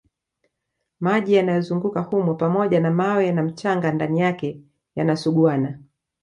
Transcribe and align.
Maji 0.99 1.33
yanayozunguka 1.33 2.01
humo 2.01 2.35
pamoja 2.35 2.79
na 2.79 2.91
mawe 2.91 3.31
na 3.31 3.43
mchanga 3.43 3.91
ndani 3.91 4.19
yake 4.19 4.61
yanasuguana 4.95 5.79